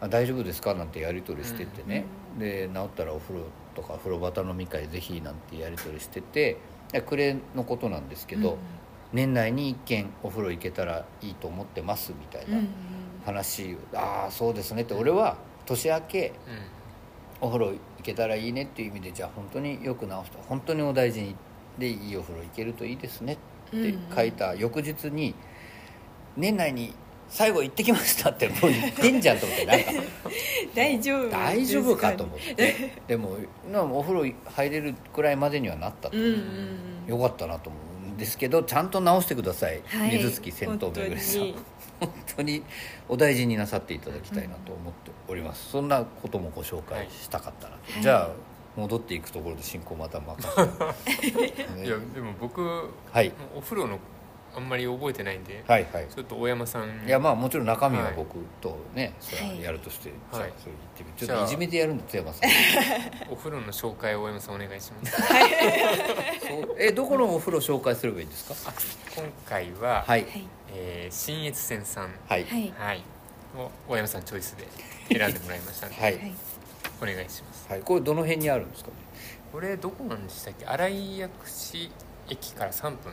[0.00, 2.04] あ「大丈夫ですか?」なんてやり取りしててね、
[2.38, 3.40] で治ったらお風呂
[3.74, 6.56] とか風呂端飲み会ぜひなんてやり取りしてて。
[6.92, 8.58] で暮れのことなんですけど、
[9.12, 12.58] 年内に一軒お風呂行けたらいいと思ってますみたいな
[13.24, 16.32] 話を、ああそうですねって俺は年明けう
[17.40, 21.36] お風呂行けたらいいねっていう意味でじゃあ本当によく治して本当にお大事に
[21.78, 23.36] でいいお風呂行けるといいですねっ
[23.70, 25.34] て書いた翌日に
[26.36, 26.94] 年内に
[27.28, 29.86] 最後行ってきましたってもう言ってんじゃんと思ってなんか。
[30.74, 32.92] 大丈夫大丈夫かと思っって。
[33.08, 33.36] でも
[33.72, 36.36] なお風呂入れるくらいまでにはなったと、うんうん
[37.06, 37.82] よかったなと思う。
[37.82, 37.85] ん
[38.16, 40.10] ですけどちゃんと直してください、はい。
[40.12, 41.40] 水月戦闘めぐりさん。
[41.42, 41.54] 本
[42.00, 42.62] 本当に
[43.08, 48.02] お大事になさっていただきたいなと思っております、そんなこともご紹介したかったなと、はい。
[48.02, 48.30] じゃあ
[48.76, 50.36] 戻っていくところで進行また任
[51.06, 51.26] せ
[51.82, 53.32] いやでも僕はい。
[53.56, 53.98] お風呂の
[54.56, 56.06] あんまり覚えてないんではいはい。
[56.08, 57.06] ちょっと大山さんに。
[57.06, 58.14] いやまあもちろん中身ははい。
[58.16, 59.62] 僕とね、それははい。
[59.62, 60.18] やるとして、はい。
[60.32, 62.50] それ言ってみちょっといじめてやるんだ津山さん。
[63.30, 65.16] お風呂の紹介を大山さんお願いします。
[66.78, 68.70] えどこのお風呂紹介すればいいんですか？
[68.70, 68.74] あ
[69.14, 70.22] 今回は、はい。
[70.22, 70.44] はい。
[70.74, 72.10] えー新越線さん。
[72.28, 72.44] はい。
[72.44, 72.72] はい。
[72.78, 73.02] はい。
[73.56, 74.66] を大山さんチョイスで
[75.18, 76.32] 選んでもらいましたんで、はい、はい。
[77.00, 77.66] お願いします。
[77.68, 78.96] はい、これどの辺にあるんですかね？
[79.52, 80.66] これどこなんでしたっけ？
[80.66, 81.90] 新井薬師
[82.28, 83.12] 駅から3分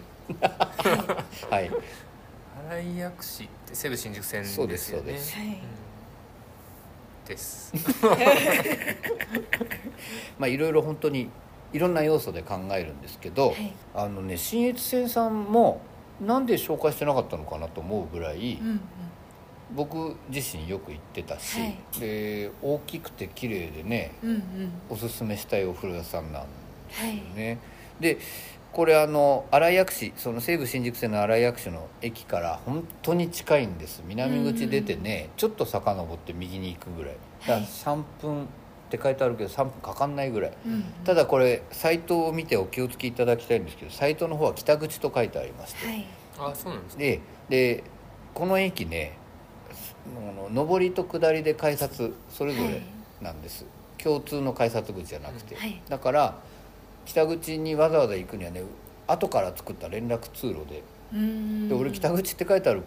[1.49, 1.71] はい。
[2.69, 5.35] 新井薬師って西武新宿線ですそうよねですそうです。
[5.37, 5.57] はいうん
[7.25, 7.73] です。
[10.37, 11.29] まあいろいろ本当に
[11.71, 13.73] いろんな要素で考えるんですけど、はい。
[13.95, 15.81] あのね新越線さんも
[16.19, 18.81] なんで紹介してなかったのかなと思うぐらい、うんうん。
[19.73, 21.77] 僕自身よく行ってたし、はい。
[21.99, 24.71] で大きくて綺麗でねうんうん。
[24.89, 26.47] おすすめしたいお風呂屋さんなんは
[27.07, 27.15] い。
[27.35, 27.57] ね
[27.99, 28.17] で
[28.73, 34.01] これあの新井薬師その西武新宿線の新井薬師の駅から本当に近いんです。
[34.05, 37.13] 南口出てね、ちょっと遡って右に行くぐらい。
[37.41, 38.45] だからはい3分っ
[38.89, 40.53] て書いてあるけど3分かかんないぐらい。
[40.65, 46.05] うんうんただこれサイトを見てお気をつけいただきたいんですけどサイトの方は北口と書いてありまして、はい。
[46.39, 47.83] あそうなんですかでで
[48.33, 49.17] この駅ね
[50.51, 52.81] 上りと下りで改札それぞれ
[53.21, 53.65] なんです、
[53.97, 55.81] 共通の改札口じゃなくて、はい。
[55.87, 56.39] だから
[57.05, 58.63] 北口にわざわざ行くにはね
[59.07, 60.83] 後から作った連絡通路で。
[61.13, 61.69] うん。
[61.69, 62.83] で俺北口って書いてある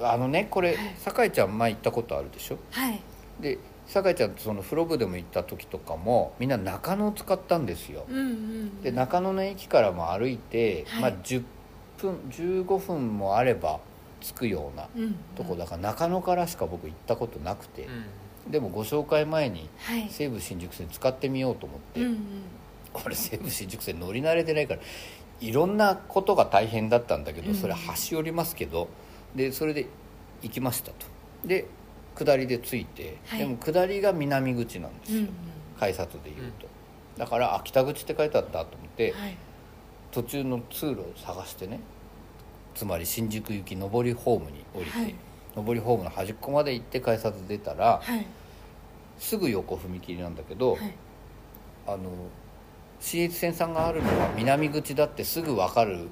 [0.00, 2.58] あのねこれ酒井ちゃん前行ったことあるでしょ？
[2.70, 3.00] はい。
[3.40, 8.04] で酒井ちゃんとその風呂部でも行った時とかもみんな中野を使ったんですよ。
[8.08, 11.02] うんうんで中野の駅からも歩いて、はい。
[11.02, 11.42] まあ10
[11.98, 13.80] 分15分もあれば
[14.20, 15.14] 着くようなうん。
[15.36, 17.84] とこだから中野からしか僕行ったことなくて。
[18.46, 18.50] う、ん。
[18.50, 20.08] でもご紹介前にはい。
[20.10, 22.18] 西武新宿線使ってみようと思って、うんうん
[23.04, 24.80] 俺西武新宿線乗り慣れてないから
[25.40, 27.54] いろんなことが大変だったんだけど、うん。
[27.54, 28.88] それ端折りますけど
[29.34, 29.86] でそれで
[30.42, 31.06] 行きましたと。
[31.44, 31.66] で
[32.14, 33.38] 下りで着いて、はい。
[33.38, 35.30] でも下りが南口なんですよ、うんうん。
[35.78, 36.66] 改札でいうと、
[37.16, 39.36] だからあ北口って書いてあったと思って、はい。
[40.10, 41.78] 途中の通路を探してね
[42.74, 45.14] つまり新宿行き上りホームに降りて、はい。
[45.56, 48.26] 上りホームの端っこまで行って改札出たら、はい。
[49.18, 50.94] すぐ横踏切なんだけど、はい。
[51.86, 52.10] あの
[53.00, 56.08] 新越線さんがあるのは南口だってすぐ分かる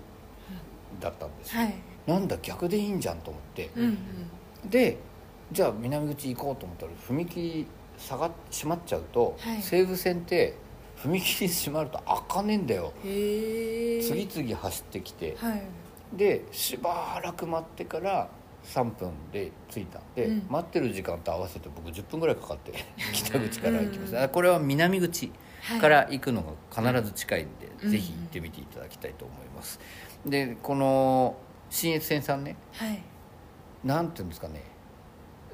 [1.00, 1.74] だったんですよ、はい。
[2.06, 4.70] なんだ逆でいいんじゃんと思って、うんうん。
[4.70, 4.98] で
[5.52, 7.66] じゃあ南口行こうと思ったら踏切
[7.98, 9.62] 下が閉まっちゃうと、はい。
[9.62, 10.54] 西武線って
[10.98, 12.92] 踏切閉まると開かねえんだよ。
[13.02, 15.62] 次々走ってきて、はい。
[16.12, 18.28] でしばらく待ってから
[18.64, 20.46] 3分で着いたんで、うん。
[20.48, 22.72] 待ってる時間と合わせて僕10分ぐらいかかって
[23.12, 25.26] 北口から行きましうんこれは南口。
[25.26, 25.45] はい
[25.80, 27.90] から行くのが必ず近いんで、うん。
[27.90, 29.80] ぜひ行ってみていただきたいと思います。
[30.24, 31.36] でこの
[31.70, 32.56] 信越線さんね。
[32.72, 33.02] はい。
[33.84, 34.62] なんていうんですかね。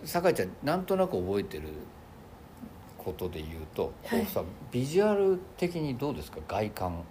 [0.04, 1.68] 酒井ちゃんなんとなく覚えてる
[2.98, 4.20] ことで言うと、はい。
[4.20, 6.38] こうさビジュアル的にどうですか？
[6.46, 7.02] 外観。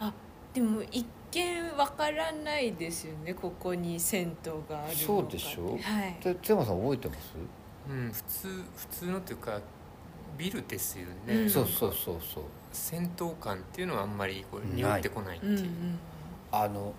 [0.00, 0.12] あ
[0.52, 3.34] でも一見わからないですよね。
[3.34, 5.72] ここに銭湯があるそうでしょ？
[5.72, 6.16] はい。
[6.22, 7.20] で津山さん覚えてます？
[7.88, 9.60] うん、普通普通のっていうか
[10.36, 11.50] ビルですよね、うん。
[11.50, 12.44] そうそうそうそう。
[12.72, 15.98] 戦闘感っていうのはあんまりこう匂ってこないっていう、うんうん
[16.52, 16.94] あの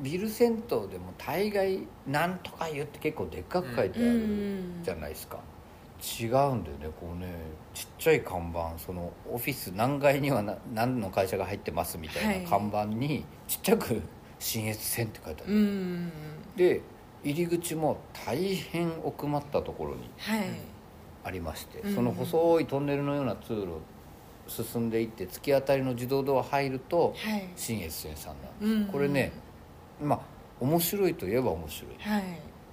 [0.00, 5.40] ビル銭湯でも大概「なんとか言って結構でっかく書いてあるじゃないですか、
[6.00, 7.26] 違うんだよねこうね。
[7.74, 14.00] ちっちゃい看板そのオフィス何階にはな何の会社が入ってますみたいな看板にちっちゃく
[14.38, 16.12] 「新越線」って書いてある、うん。
[16.56, 16.80] で
[17.24, 20.08] 入り口も大変奥まったところに。
[20.16, 20.48] はい
[21.28, 23.80] ありまして、うんその細いトンネルのような通路を
[24.48, 27.48] 進んでいって突き当たりの自動ドア入るとはい。
[27.54, 29.32] 新越線さんなんです、うんこれね
[30.02, 30.20] まあ
[30.60, 31.94] 面白いといえば面白い。
[32.00, 32.22] はい。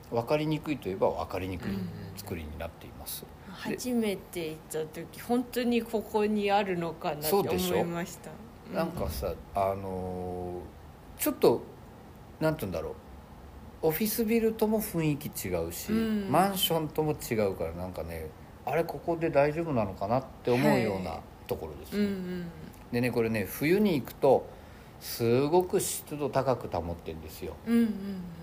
[0.10, 8.32] 分かりにくいといえば分かりにくいうん作りになっています、初めて行った時本当にここにあるのかなって思いました。
[8.74, 11.62] なんかさあのーちょっと
[12.40, 12.94] なんて言うんだろう。
[13.82, 16.32] オフィスビルとも雰囲気違うし、うん。
[16.32, 18.30] マンションとも違うからなんかね
[18.66, 21.20] あれここで大丈夫なのかなって思うようなはい。
[21.48, 22.48] ところです、うんうん。
[22.92, 24.48] でねこれね冬に行くと
[25.00, 27.54] すごく湿度高く保ってるんですよ。
[27.68, 27.88] うんうん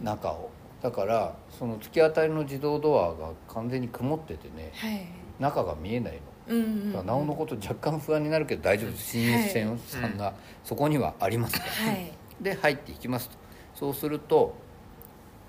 [0.05, 0.51] 中を。
[0.81, 5.07] だからその突き当たりの自動ドアが完全に曇っててねはい。
[5.41, 6.21] 中が見えないの。
[6.49, 9.11] うんうんだからなおのこと若干不安になるけど大丈夫です。
[9.11, 12.13] 新越線さんがそこにはありますから、はい。
[12.41, 13.37] で入っていきますと。
[13.75, 14.55] そうすると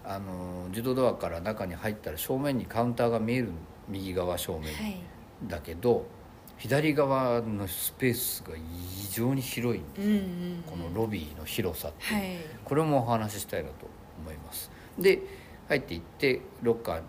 [0.04, 3.50] あの自動ドアから中に入ったら正面にカウンターが見える
[3.90, 4.98] 右側正面はい。
[5.48, 6.06] だけど、
[6.58, 12.38] 左側のスペースが異常に広いんですうんうんこのロビーの広さっていう、はい。
[12.64, 13.88] これもお話ししたいなと
[14.22, 14.72] 思います。
[14.98, 15.20] で
[15.68, 17.02] 入っていってロッカー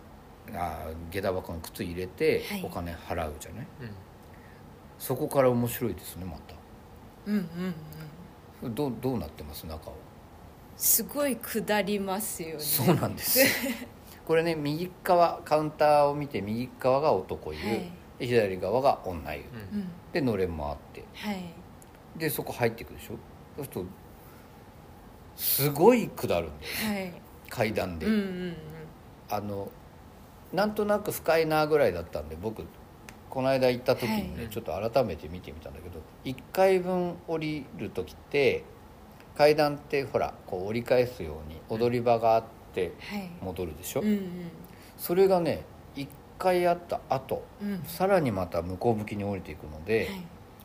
[0.54, 2.62] あー下駄箱に靴入れてはい。
[2.64, 3.90] お金払うじゃない、うん。
[4.98, 6.54] そこから面白いですねまた。
[7.26, 7.74] うんうん
[8.64, 8.74] うん。
[8.74, 9.66] どうどうなってます？
[9.66, 9.92] 中は。
[10.76, 12.60] すごい下りますよね。
[12.60, 13.38] そうなんです
[14.26, 17.92] これね右側カウンターを見て右側が男湯、はい。
[18.18, 19.40] で左側が女湯。
[19.72, 19.78] うん。
[19.78, 19.88] うん。
[20.12, 21.04] でのれんもあって。
[21.14, 21.44] はい。
[22.16, 23.16] でそこ入っていくでしょ？
[23.56, 23.84] そうすると
[25.37, 26.94] すごい下るんだよ。
[26.94, 27.12] はい。
[27.50, 28.56] 階段で、うんうん
[29.30, 29.70] あの
[30.52, 32.62] なんとなく深いなぐらいだったんで僕
[33.28, 34.48] この間行った時にね、はい。
[34.48, 38.62] ちょっと改めて見てみたんだけど1階分降りる時って
[39.37, 42.48] 階段ってほらこう折り返すように踊り場があって
[42.82, 43.30] はい。
[43.42, 44.50] 戻るでしょ、うんうん。
[44.96, 45.64] それがね
[45.96, 46.06] 1
[46.38, 47.82] 階あった後うん。
[47.87, 50.20] さらにまた向こう向きに降りていくので、はい。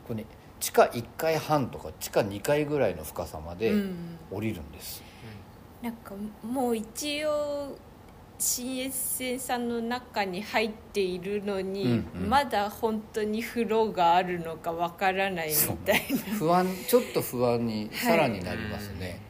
[0.06, 0.26] これね
[0.58, 5.02] 地下1階半とか地下2階ぐらいの深さまでうん降りるんです、
[5.80, 7.78] なんかもう一応
[8.38, 12.28] 新越線さんの中に入っているのに、うんうん。
[12.28, 16.00] まだ本当に風呂があるのかわからないみたい
[16.38, 19.18] 不安ちょっと不安にさらになりますね、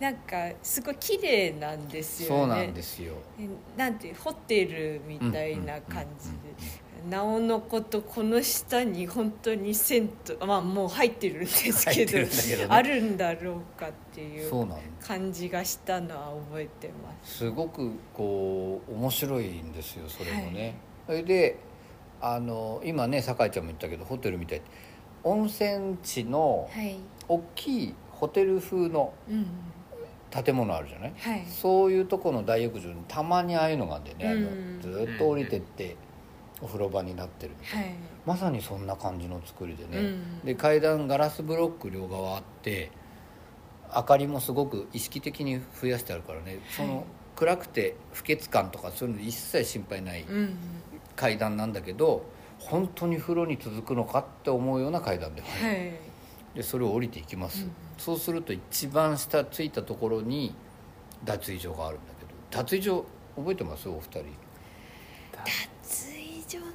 [0.00, 2.38] なんかすごい綺麗なんですよね。
[2.38, 3.12] そうなんですよ。
[3.38, 6.90] えなんてホテルみたいな感じで。
[7.08, 12.28] なおのことこの下に本当に銭湯まあもう入ってるんですけどね。
[12.68, 14.68] あるんだろうかっていう
[15.00, 17.38] 感じがしたのは覚えてます。
[17.38, 21.56] すごくこう面白いんですよそれもね、それで
[22.20, 24.62] あの今ね酒井ちゃんも言ったけどホテルみたい
[25.24, 26.98] 温泉地のはい。
[27.28, 29.46] 大きいホテル風のうん
[30.30, 31.44] 建物あるじゃない、はい。
[31.46, 34.78] そういうとこの大浴場にたまにああいうのがあってね、あのうん。
[34.80, 35.96] ずっと降りてって
[36.60, 37.94] お風呂場になってるはい。
[38.26, 40.40] まさにそんな感じの作りでね、うん。
[40.44, 42.90] で階段ガラスブロック両側あって
[43.94, 47.04] 明かりもすごく意識的に増やしてあるからね、その
[47.36, 50.56] 暗くて不潔感とかそういうの一切心配ないうん
[51.16, 52.24] 階段なんだけど
[52.58, 55.92] 本当に風呂に続くのかって思うような階段で,、はい
[56.54, 57.72] でそれを降りていきます、うん。
[57.96, 60.54] そうすると一番下着いたところに
[61.24, 62.30] 脱衣所があるんだけど。
[62.50, 63.88] 脱衣所覚えてます？
[63.88, 64.24] お二人。
[65.32, 66.66] 脱衣所の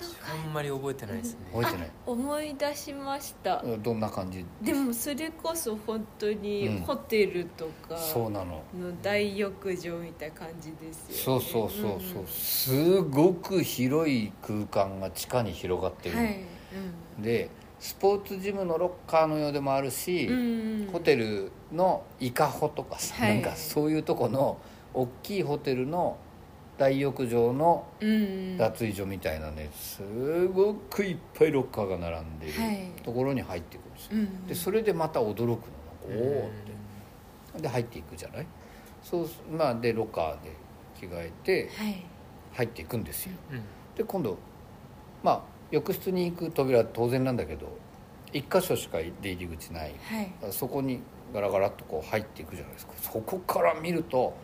[0.46, 1.40] あんまり覚えてないですね。
[1.52, 1.92] 覚えてない。
[2.06, 3.62] 思い出しました。
[3.62, 4.46] うんどんな感じ？
[4.62, 6.42] でもそれこそ本当うん。
[6.42, 8.64] にホテルとかそうなの。
[8.80, 11.42] の大浴場みたいな感じですよね。
[11.42, 16.40] そうそうそうそう、すごく広い空間が地下に広がってる、はい。
[17.20, 23.42] でスポーツジムのロッカーのようでもあるし、うんホテルのイカホとかさ、はい。
[23.42, 24.58] なんかそういうとこの
[24.94, 26.18] 大きいホテルの
[26.78, 30.02] 大浴場のうん脱衣所みたいなねす
[30.48, 32.88] ごくいっぱいロッカーが並んでるはい。
[33.04, 35.56] ところに入っていくんですよ、うんでそれでまた驚くの
[36.08, 37.62] おおって。
[37.62, 38.48] で入っていくじゃない？
[39.04, 40.52] そうすまあでロッカーで
[41.00, 42.06] 着替えてはい。
[42.54, 43.34] 入っていくんですよ。
[43.52, 43.62] うん。
[43.96, 44.38] で今度
[45.24, 45.42] まあ
[45.72, 47.68] 浴室に行く扉は当然なんだけど
[48.34, 49.96] 一箇所しか出入り口ない。
[50.04, 50.32] はい。
[50.52, 51.02] そこに
[51.34, 52.94] ガラガラっとこう入っていくじゃないですか。
[53.02, 54.36] そこから見ると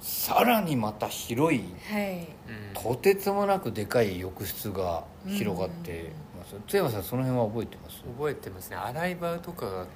[0.00, 2.18] さらにまた広いはい。
[2.18, 2.26] うん。
[2.74, 6.54] とてつもなくでかい浴室が広がってます。
[6.68, 8.02] 津山さんその辺は覚えてます？
[8.02, 8.76] 覚えてますね。
[8.76, 9.86] 洗い場とかが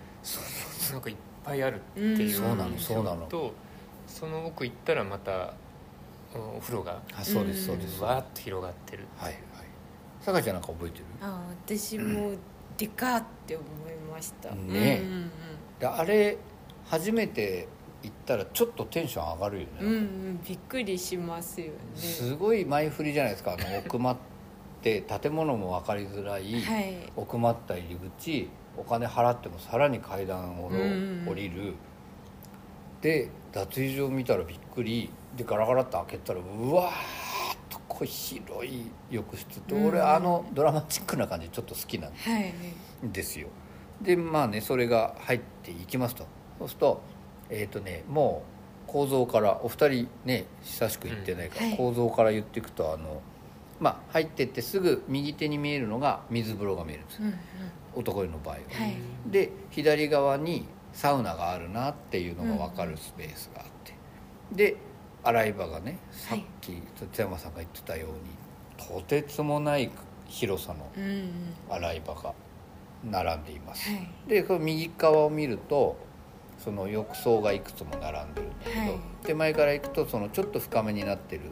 [0.92, 2.26] なんかいっぱいあるっていう。
[2.26, 2.30] うん。
[2.30, 3.26] そうなのそうなの。
[3.26, 3.52] と
[4.06, 5.54] その奥行ったらまた
[6.34, 9.34] お風呂があそうですそうです、わーっと広がってるはい
[10.32, 11.04] はい酒井ちゃんなんか覚えてる？
[11.20, 12.32] あ私も
[12.76, 14.50] でかって思いました。
[14.50, 15.08] ねうん。
[15.08, 15.30] うんうん
[15.78, 16.38] であれ
[16.86, 17.66] 初めて
[18.02, 21.72] 行ったらちょっとテンション上がるよね、うんうんびっくりしますよね。
[21.96, 23.54] すごい前振りじゃないですか。
[23.54, 24.16] あの 奥まっ
[24.82, 26.94] て建物も分かりづらい、はい。
[27.16, 31.74] 奥まった入り口お金払ってもさらに階段をうん降りる、
[33.00, 35.10] で脱衣所見たらびっくり。
[35.36, 36.94] でガラガラっと開けたらうわー
[38.04, 40.08] っとこう広い浴室って俺うん。
[40.08, 42.52] あのドラマチックな感じちょっと好きなんはい。
[43.02, 43.48] ですよ。
[44.02, 46.26] でまあねそれが入っていきますと。
[46.58, 47.02] そうすると
[47.50, 48.42] えっ、とねも
[48.86, 51.68] う構造からお二人ね久しく行ってないから、うん。
[51.70, 51.78] はい。
[51.78, 53.20] 構造から言っていくとあの
[53.80, 57.34] まあ入ってってすぐ右手に見えるのが水風呂が見えるんですうんうん。
[57.96, 58.96] 男湯の場合は、はい。
[59.30, 63.94] で左側にサウナがあるなっていうのが分かるスペースがあって、
[64.52, 64.76] で
[65.24, 69.90] 洗い場がねさっき津山さんが言ってたようにとてつもない
[70.26, 70.90] 広さの
[71.70, 72.34] 洗い場が
[73.10, 74.08] 並んでいます、はい。
[74.28, 75.96] でこの右側を見ると
[76.58, 79.00] その浴槽がいくつも並んでるんだけど、はい。
[79.24, 81.42] 手前から行くとそのちょっと深めになってる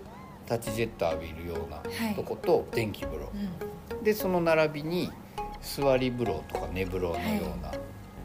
[0.51, 2.15] 立ちジェット浴びるようなはい。
[2.15, 3.31] とこと電気風呂、
[3.93, 4.05] うん。
[4.05, 5.11] でその並びに
[5.61, 7.55] 座り風呂とか寝風呂のよ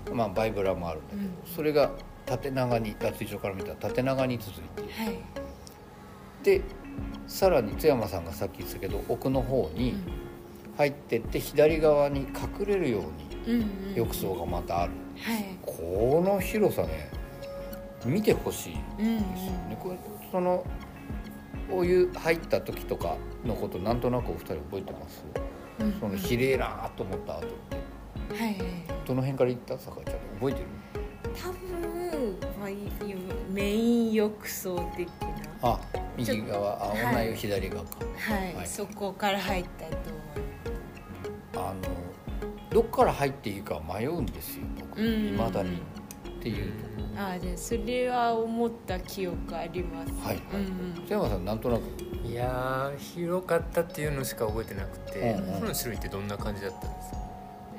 [0.07, 1.55] うな、まあバイブラもあるんだけど、うん。
[1.55, 1.91] それが
[2.27, 5.17] 縦長に脱衣所から見たら縦長に続いてはい。
[6.43, 6.61] で
[7.25, 9.95] さらに津山さんがさっき言ってたけど奥の方に
[10.77, 13.65] 入ってって左側に隠れるように
[13.95, 15.57] 浴槽がまたある、はい。
[15.65, 17.09] この広さね
[18.05, 19.97] 見てほしいうんですよね、これ
[20.31, 20.63] その
[21.71, 25.25] お湯入った時とかのことなんとなくお二人覚えてます？
[25.79, 28.35] うんその綺麗なと思った後って。
[28.43, 28.57] はい。
[29.05, 29.77] どの辺から行った？
[29.79, 30.67] 酒井ちゃん覚えてる？
[31.41, 32.77] 多分、まあ、い
[33.51, 35.27] メイン浴槽的な。
[35.61, 35.79] あ
[36.15, 38.67] 右側あはい女湯左側か、はい、はい。
[38.67, 39.97] そこから入ったと
[41.55, 41.81] 思あの
[42.69, 45.01] どっから入っていいか迷うんですよ僕。
[45.01, 46.71] いまだにっていうう
[47.17, 50.11] ああでそれは思った記憶あります。
[50.23, 50.63] はいはい。
[50.63, 51.81] うんさんなんとなく。
[52.27, 55.49] いやー広かったっていうのしか覚えてなくて、うんうん。
[55.49, 57.17] お風呂の種類ってどんな感じだったんですか？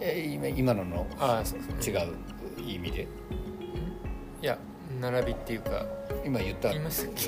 [0.01, 1.07] え今今のの？
[1.21, 1.95] ああそうそう。
[1.95, 2.15] 違う
[2.61, 3.07] 意味で
[4.41, 4.57] いや
[5.01, 5.85] 並びっていうか
[6.25, 7.21] 今言った言いましたっけ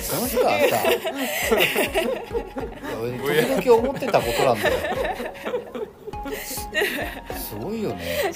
[0.00, 0.76] その人はさ
[3.58, 4.76] 時々思ってたことなんだよ。
[7.36, 8.30] すごいよね